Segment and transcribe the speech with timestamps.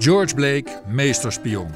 [0.00, 1.70] George Blake, meesterspion.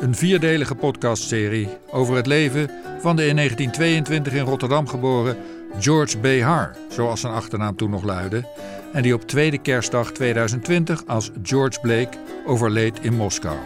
[0.00, 2.70] Een vierdelige podcastserie over het leven
[3.00, 5.36] van de in 1922 in Rotterdam geboren
[5.78, 6.40] George B.
[6.40, 8.48] Har, zoals zijn achternaam toen nog luidde,
[8.92, 13.58] en die op tweede kerstdag 2020 als George Blake overleed in Moskou.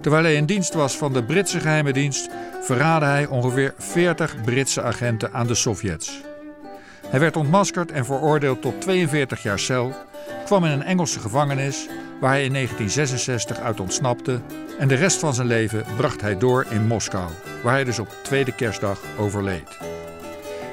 [0.00, 2.28] Terwijl hij in dienst was van de Britse geheime dienst,
[2.60, 6.20] verraadde hij ongeveer 40 Britse agenten aan de Sovjets.
[7.10, 9.92] Hij werd ontmaskerd en veroordeeld tot 42 jaar cel,
[10.44, 11.88] kwam in een Engelse gevangenis
[12.20, 14.40] waar hij in 1966 uit ontsnapte
[14.78, 17.30] en de rest van zijn leven bracht hij door in Moskou,
[17.62, 19.78] waar hij dus op tweede kerstdag overleed.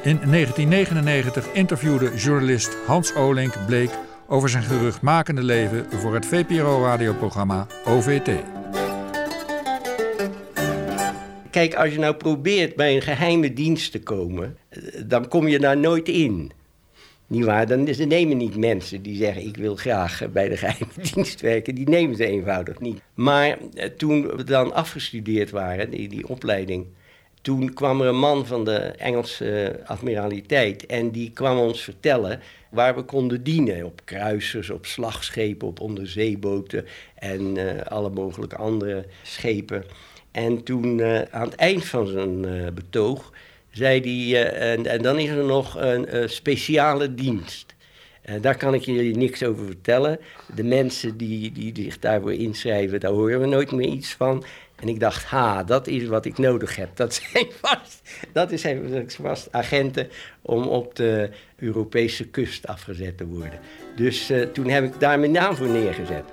[0.03, 3.89] In 1999 interviewde journalist Hans Olink Bleek
[4.27, 8.29] over zijn geruchtmakende leven voor het VPRO-radioprogramma OVT.
[11.49, 14.57] Kijk, als je nou probeert bij een geheime dienst te komen,
[15.05, 16.51] dan kom je daar nooit in.
[17.27, 17.67] Niet waar?
[17.67, 21.75] Dan ze nemen niet mensen die zeggen: Ik wil graag bij de geheime dienst werken.
[21.75, 23.01] Die nemen ze eenvoudig niet.
[23.13, 26.85] Maar eh, toen we dan afgestudeerd waren, die, die opleiding.
[27.41, 30.85] Toen kwam er een man van de Engelse admiraliteit.
[30.85, 33.85] En die kwam ons vertellen waar we konden dienen.
[33.85, 36.85] Op kruisers, op slagschepen, op onderzeeboten
[37.15, 39.83] en uh, alle mogelijke andere schepen.
[40.31, 42.41] En toen uh, aan het eind van zijn
[42.73, 43.31] betoog
[43.75, 47.75] zei hij, uh, en, en, dan is er nog een speciale dienst.
[48.41, 50.19] daar kan ik jullie niks over vertellen.
[50.55, 54.43] De mensen die, die zich daarvoor inschrijven, daar horen we nooit meer iets van.
[54.75, 56.95] En ik dacht, ha, dat is wat ik nodig heb.
[56.95, 58.01] Dat zijn vast,
[58.33, 58.65] dat is
[59.21, 60.09] vast agenten
[60.41, 63.59] om op de Europese kust afgezet te worden.
[63.95, 66.23] Dus toen heb ik daar mijn naam voor neergezet.